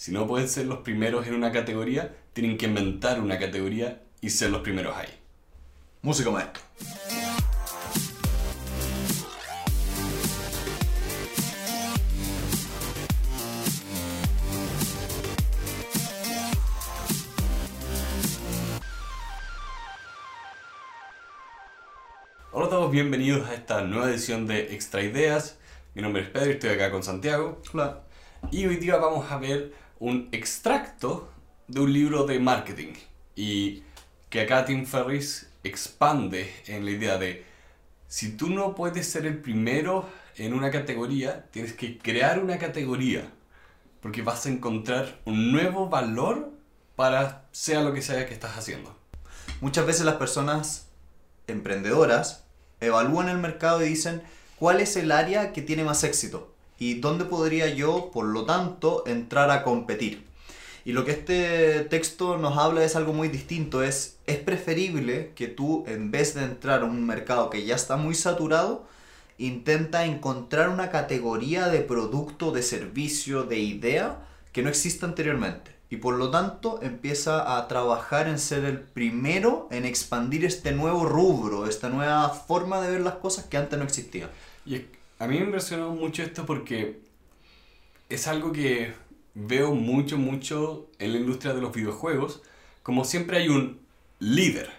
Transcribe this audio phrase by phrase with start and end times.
[0.00, 4.30] si no pueden ser los primeros en una categoría, tienen que inventar una categoría y
[4.30, 5.10] ser los primeros ahí.
[6.00, 6.62] Música maestro.
[22.52, 25.58] Hola a todos, bienvenidos a esta nueva edición de Extra Ideas.
[25.94, 27.60] Mi nombre es Pedro y estoy acá con Santiago.
[27.74, 28.04] Hola.
[28.50, 31.30] Y hoy día vamos a ver un extracto
[31.68, 32.94] de un libro de marketing.
[33.36, 33.84] Y
[34.28, 37.44] que acá Tim Ferris expande en la idea de
[38.08, 43.30] si tú no puedes ser el primero en una categoría, tienes que crear una categoría.
[44.00, 46.50] Porque vas a encontrar un nuevo valor
[46.96, 48.96] para sea lo que sea que estás haciendo.
[49.60, 50.88] Muchas veces las personas
[51.46, 52.44] emprendedoras
[52.80, 54.22] evalúan el mercado y dicen
[54.56, 59.04] cuál es el área que tiene más éxito y dónde podría yo, por lo tanto,
[59.06, 60.24] entrar a competir.
[60.84, 65.46] Y lo que este texto nos habla es algo muy distinto, es, es preferible que
[65.46, 68.86] tú, en vez de entrar a un mercado que ya está muy saturado,
[69.36, 75.72] intenta encontrar una categoría de producto, de servicio, de idea que no exista anteriormente.
[75.90, 81.04] Y por lo tanto empieza a trabajar en ser el primero en expandir este nuevo
[81.04, 84.30] rubro, esta nueva forma de ver las cosas que antes no existía.
[84.64, 84.86] Y
[85.20, 86.98] a mí me impresionó mucho esto porque
[88.08, 88.94] es algo que
[89.34, 92.40] veo mucho, mucho en la industria de los videojuegos.
[92.82, 93.80] Como siempre hay un
[94.18, 94.70] líder.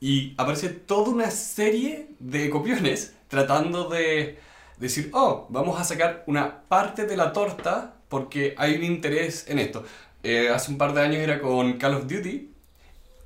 [0.00, 4.40] Y aparece toda una serie de copiones tratando de
[4.78, 9.60] decir, oh, vamos a sacar una parte de la torta porque hay un interés en
[9.60, 9.84] esto.
[10.24, 12.50] Eh, hace un par de años era con Call of Duty,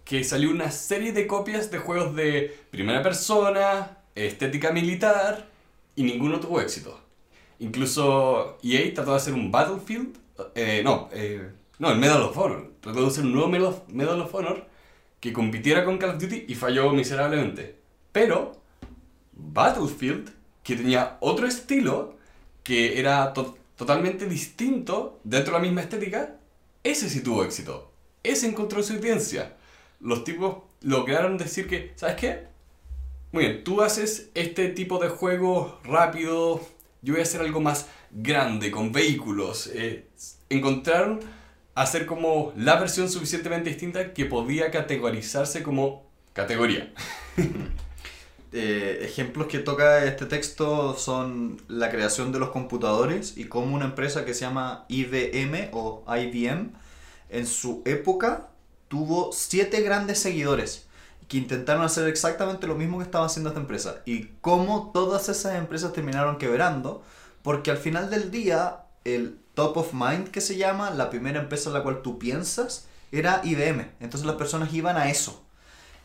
[0.05, 5.51] que salió una serie de copias de juegos de primera persona, estética militar,
[5.97, 6.99] y ninguno tuvo éxito.
[7.59, 10.17] Incluso EA trató de hacer un Battlefield,
[10.55, 14.35] eh, no, eh, no, el Medal of Honor, trató de hacer un nuevo Medal of
[14.35, 14.67] Honor
[15.21, 17.77] que compitiera con Call of Duty y falló miserablemente.
[18.11, 18.61] Pero
[19.33, 20.31] Battlefield,
[20.63, 22.17] que tenía otro estilo,
[22.63, 26.37] que era to- totalmente distinto dentro de la misma estética,
[26.83, 27.93] ese sí tuvo éxito.
[28.23, 29.57] Ese encontró su audiencia.
[30.01, 32.47] Los tipos lograron decir que, ¿sabes qué?
[33.33, 36.61] Muy bien, tú haces este tipo de juego rápido,
[37.01, 39.71] yo voy a hacer algo más grande, con vehículos.
[39.73, 40.07] Eh,
[40.51, 41.21] encontraron
[41.75, 46.93] hacer como la versión suficientemente distinta que podía categorizarse como categoría.
[48.55, 53.87] Eh, ejemplos que toca este texto son la creación de los computadores y cómo una
[53.87, 56.71] empresa que se llama IBM o IBM
[57.31, 58.51] en su época
[58.89, 60.87] tuvo siete grandes seguidores
[61.29, 65.55] que intentaron hacer exactamente lo mismo que estaba haciendo esta empresa y cómo todas esas
[65.57, 67.03] empresas terminaron quebrando
[67.43, 71.69] porque al final del día el top of mind que se llama, la primera empresa
[71.69, 73.91] en la cual tú piensas, era IBM.
[74.01, 75.43] Entonces las personas iban a eso.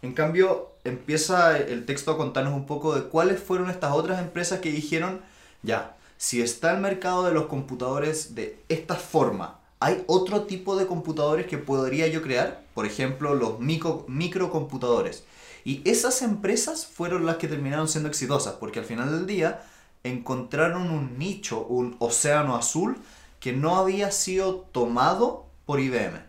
[0.02, 4.60] En cambio, empieza el texto a contarnos un poco de cuáles fueron estas otras empresas
[4.60, 5.22] que dijeron,
[5.64, 10.88] ya, si está el mercado de los computadores de esta forma, ¿hay otro tipo de
[10.88, 12.64] computadores que podría yo crear?
[12.74, 15.24] Por ejemplo, los micro, microcomputadores.
[15.64, 19.64] Y esas empresas fueron las que terminaron siendo exitosas, porque al final del día
[20.04, 22.98] encontraron un nicho, un océano azul,
[23.40, 26.22] que no había sido tomado por IBM.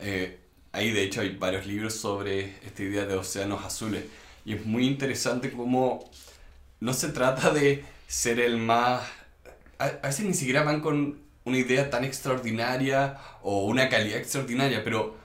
[0.00, 0.38] Eh,
[0.72, 4.04] ahí de hecho hay varios libros sobre esta idea de océanos azules
[4.44, 6.10] y es muy interesante cómo
[6.80, 9.02] no se trata de ser el más...
[9.78, 15.16] A veces ni siquiera van con una idea tan extraordinaria o una calidad extraordinaria, pero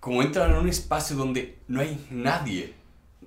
[0.00, 2.74] como entran en un espacio donde no hay nadie,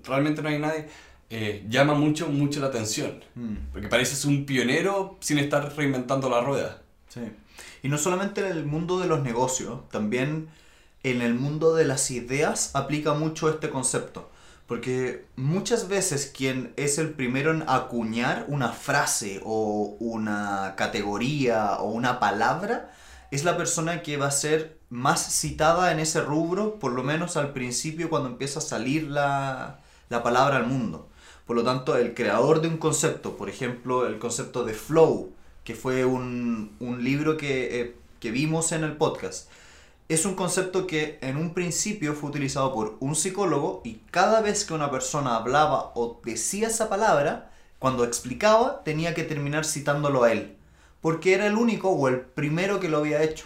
[0.04, 0.88] realmente no hay nadie,
[1.30, 3.24] eh, llama mucho, mucho la atención.
[3.36, 3.56] Mm.
[3.72, 6.82] Porque pareces un pionero sin estar reinventando la rueda.
[7.10, 7.22] Sí.
[7.84, 10.50] Y no solamente en el mundo de los negocios, también
[11.04, 14.32] en el mundo de las ideas aplica mucho este concepto.
[14.70, 21.90] Porque muchas veces quien es el primero en acuñar una frase o una categoría o
[21.90, 22.92] una palabra
[23.32, 27.36] es la persona que va a ser más citada en ese rubro, por lo menos
[27.36, 31.10] al principio cuando empieza a salir la, la palabra al mundo.
[31.48, 35.34] Por lo tanto, el creador de un concepto, por ejemplo, el concepto de flow,
[35.64, 39.50] que fue un, un libro que, eh, que vimos en el podcast,
[40.10, 44.66] es un concepto que en un principio fue utilizado por un psicólogo y cada vez
[44.66, 50.32] que una persona hablaba o decía esa palabra, cuando explicaba tenía que terminar citándolo a
[50.32, 50.58] él,
[51.00, 53.46] porque era el único o el primero que lo había hecho.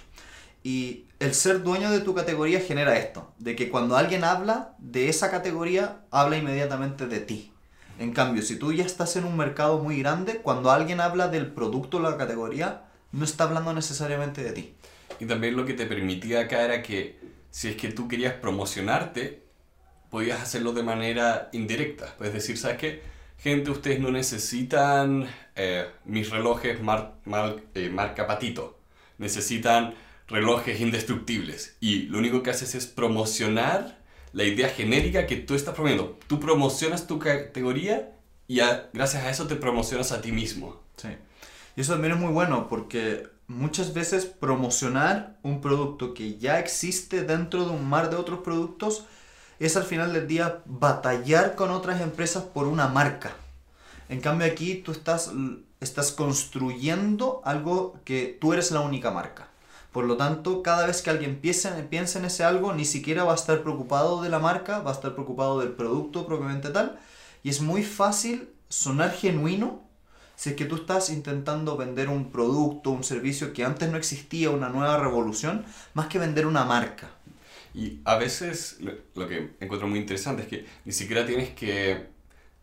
[0.64, 5.10] Y el ser dueño de tu categoría genera esto, de que cuando alguien habla de
[5.10, 7.52] esa categoría, habla inmediatamente de ti.
[8.00, 11.52] En cambio, si tú ya estás en un mercado muy grande, cuando alguien habla del
[11.52, 14.76] producto o la categoría, no está hablando necesariamente de ti.
[15.20, 17.20] Y también lo que te permitía acá era que
[17.52, 19.44] si es que tú querías promocionarte,
[20.10, 22.16] podías hacerlo de manera indirecta.
[22.18, 23.02] Puedes decir, ¿sabes qué?
[23.38, 28.80] Gente, ustedes no necesitan eh, mis relojes mar- mal- eh, marca Patito.
[29.18, 29.94] Necesitan
[30.28, 31.76] relojes indestructibles.
[31.80, 34.00] Y lo único que haces es promocionar
[34.34, 36.18] la idea genérica que tú estás promoviendo.
[36.28, 38.12] Tú promocionas tu categoría
[38.48, 40.82] y a- gracias a eso te promocionas a ti mismo.
[40.98, 41.10] Sí.
[41.76, 47.24] Y eso también es muy bueno porque muchas veces promocionar un producto que ya existe
[47.24, 49.06] dentro de un mar de otros productos
[49.60, 53.32] es al final del día batallar con otras empresas por una marca.
[54.10, 55.32] En cambio aquí tú estás,
[55.80, 59.48] estás construyendo algo que tú eres la única marca.
[59.92, 63.34] Por lo tanto, cada vez que alguien piense, piense en ese algo, ni siquiera va
[63.34, 66.98] a estar preocupado de la marca, va a estar preocupado del producto propiamente tal.
[67.44, 69.84] Y es muy fácil sonar genuino
[70.36, 74.50] si es que tú estás intentando vender un producto, un servicio que antes no existía,
[74.50, 77.10] una nueva revolución, más que vender una marca.
[77.74, 78.80] Y a veces
[79.16, 82.08] lo, que encuentro muy interesante es que ni siquiera tienes que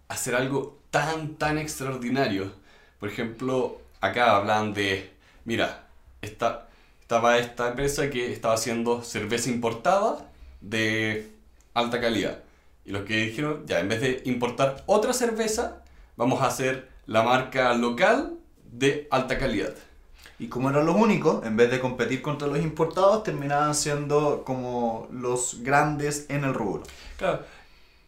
[0.09, 2.53] hacer algo tan, tan extraordinario.
[2.99, 5.11] Por ejemplo, acá hablan de,
[5.45, 5.89] mira,
[6.23, 6.69] esta,
[7.01, 10.31] estaba esta empresa que estaba haciendo cerveza importada
[10.61, 11.33] de
[11.75, 12.43] alta calidad.
[12.85, 15.83] Y los que dijeron, ya, en vez de importar otra cerveza,
[16.17, 18.39] vamos a hacer la marca local
[18.71, 19.75] de alta calidad.
[20.39, 25.07] Y como eran los únicos, en vez de competir contra los importados, terminaban siendo como
[25.13, 26.83] los grandes en el rubro.
[27.19, 27.45] Claro,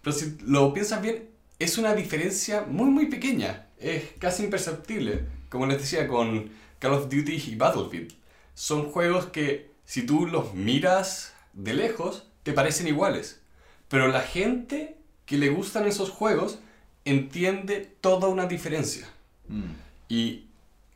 [0.03, 1.29] pero si lo piensas bien,
[1.59, 3.67] es una diferencia muy muy pequeña.
[3.79, 5.27] Es casi imperceptible.
[5.49, 8.13] Como les decía con Call of Duty y Battlefield.
[8.55, 13.41] Son juegos que si tú los miras de lejos, te parecen iguales.
[13.89, 14.97] Pero la gente
[15.27, 16.59] que le gustan esos juegos
[17.05, 19.09] entiende toda una diferencia.
[19.49, 19.73] Mm.
[20.09, 20.45] Y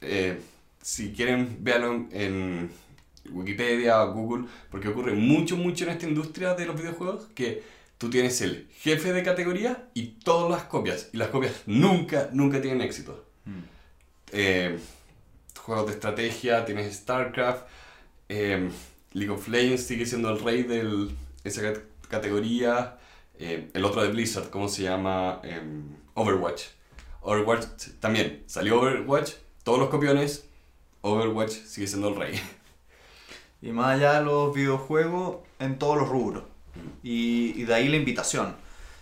[0.00, 0.38] eh,
[0.82, 2.70] si quieren, véanlo en, en
[3.30, 7.62] Wikipedia o Google, porque ocurre mucho, mucho en esta industria de los videojuegos, que
[7.98, 12.60] tú tienes el jefe de categoría y todas las copias, y las copias nunca, nunca
[12.60, 13.24] tienen éxito.
[13.44, 13.60] Mm.
[14.32, 14.78] Eh,
[15.58, 17.64] juegos de estrategia, tienes StarCraft,
[18.28, 18.68] eh,
[19.12, 21.08] League of Legends sigue siendo el rey de
[21.42, 22.98] esa cat- categoría,
[23.38, 25.40] eh, el otro de Blizzard, ¿cómo se llama?
[25.44, 26.64] Em, Overwatch.
[27.22, 27.66] Overwatch
[28.00, 29.32] también, salió Overwatch,
[29.64, 30.48] todos los copiones,
[31.02, 32.40] Overwatch sigue siendo el rey.
[33.62, 36.44] Y más allá de los videojuegos, en todos los rubros.
[37.02, 38.54] Y, y de ahí la invitación.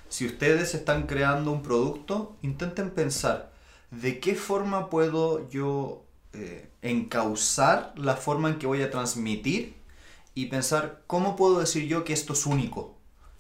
[0.09, 3.53] Si ustedes están creando un producto, intenten pensar
[3.91, 9.75] de qué forma puedo yo eh, encauzar la forma en que voy a transmitir
[10.35, 12.94] y pensar cómo puedo decir yo que esto es único,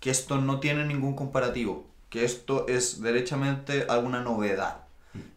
[0.04, 4.82] que esto no tiene ningún comparativo, que esto es derechamente alguna novedad.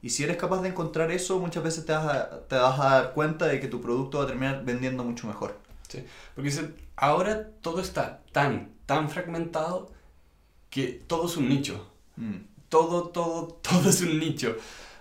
[0.01, 2.89] Y si eres capaz de encontrar eso, muchas veces te vas a, te vas a
[2.89, 5.57] dar cuenta de que tu producto va a terminar vendiendo mucho mejor.
[5.87, 6.03] Sí,
[6.35, 6.51] Porque
[6.97, 9.89] ahora todo está tan, tan fragmentado
[10.69, 11.87] que todo es un nicho.
[12.17, 12.39] Mm.
[12.67, 14.57] todo, todo, todo es un nicho.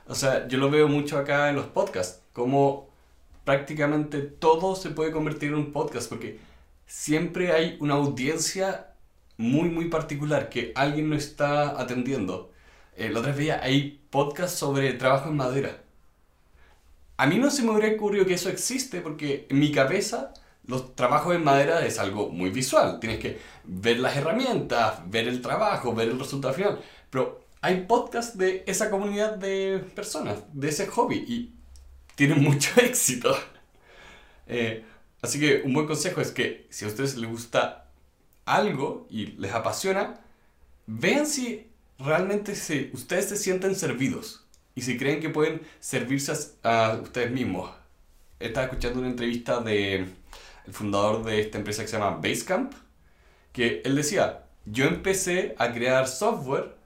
[0.07, 2.89] O sea, yo lo veo mucho acá en los podcasts, como
[3.43, 6.39] prácticamente todo se puede convertir en un podcast, porque
[6.87, 8.93] siempre hay una audiencia
[9.37, 12.53] muy, muy particular que alguien no está atendiendo.
[12.97, 15.83] Eh, la otra vez veía, hay podcasts sobre trabajo en madera.
[17.19, 20.35] A mí no se me hubiera ocurrido que eso existe, porque en mi cabeza
[20.67, 23.01] los trabajos en madera es algo muy visual.
[23.01, 26.81] Tienes que ver las herramientas, ver el trabajo, ver el resultado final.
[27.11, 31.55] Pero hay podcasts de esa comunidad de personas, de ese hobby, y
[32.17, 33.37] tienen mucho éxito.
[34.47, 34.85] Eh,
[35.23, 37.86] así que un buen consejo es que si a ustedes les gusta
[38.47, 40.21] algo y les apasiona,
[40.87, 41.67] vean si
[41.99, 47.31] realmente se, ustedes se sienten servidos y si creen que pueden servirse a, a ustedes
[47.31, 47.71] mismos.
[48.41, 50.07] Estaba escuchando una entrevista de
[50.67, 52.73] el fundador de esta empresa que se llama Basecamp,
[53.53, 56.77] que él decía, yo empecé a crear software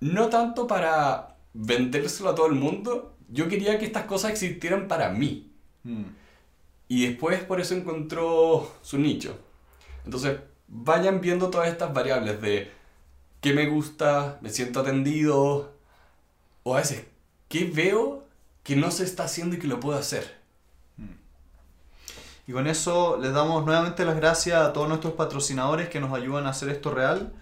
[0.00, 5.10] no tanto para vendérselo a todo el mundo, yo quería que estas cosas existieran para
[5.10, 5.52] mí.
[5.82, 6.04] Mm.
[6.88, 9.38] Y después por eso encontró su nicho.
[10.04, 12.70] Entonces, vayan viendo todas estas variables de
[13.40, 15.72] qué me gusta, me siento atendido,
[16.62, 17.04] o a veces,
[17.48, 18.24] qué veo
[18.62, 20.38] que no se está haciendo y que lo puedo hacer.
[22.46, 26.46] Y con eso les damos nuevamente las gracias a todos nuestros patrocinadores que nos ayudan
[26.46, 27.32] a hacer esto real.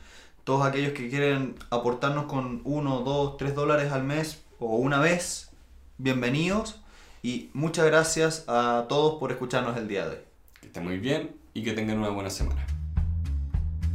[0.43, 5.51] Todos aquellos que quieren aportarnos con 1, 2, 3 dólares al mes o una vez,
[5.99, 6.81] bienvenidos.
[7.23, 10.23] Y muchas gracias a todos por escucharnos el día de hoy.
[10.61, 12.76] Que estén muy bien y que tengan una buena semana.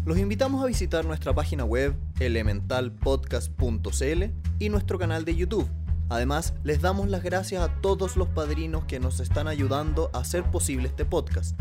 [0.03, 4.23] Los invitamos a visitar nuestra página web elementalpodcast.cl
[4.57, 5.69] y nuestro canal de YouTube.
[6.09, 10.43] Además, les damos las gracias a todos los padrinos que nos están ayudando a hacer
[10.49, 11.55] posible este podcast.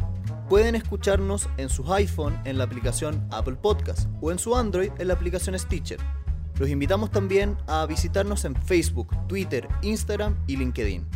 [0.48, 5.08] Pueden escucharnos en sus iPhone en la aplicación Apple Podcast o en su Android en
[5.08, 6.00] la aplicación Stitcher.
[6.58, 11.06] Los invitamos también a visitarnos en Facebook, Twitter, Instagram y LinkedIn.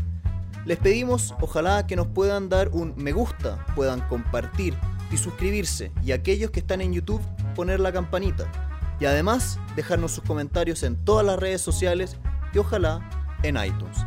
[0.66, 4.74] Les pedimos ojalá que nos puedan dar un me gusta, puedan compartir
[5.10, 7.22] y suscribirse y aquellos que están en YouTube
[7.54, 8.50] poner la campanita
[9.00, 12.16] y además dejarnos sus comentarios en todas las redes sociales
[12.52, 13.08] y ojalá
[13.42, 13.98] en iTunes.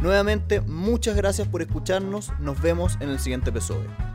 [0.00, 4.09] Nuevamente, muchas gracias por escucharnos, nos vemos en el siguiente episodio.